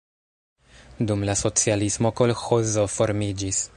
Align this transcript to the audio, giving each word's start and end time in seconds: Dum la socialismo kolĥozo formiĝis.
Dum 1.11 1.25
la 1.29 1.35
socialismo 1.41 2.13
kolĥozo 2.23 2.87
formiĝis. 2.97 3.63